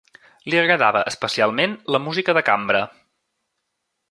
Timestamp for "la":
1.97-2.01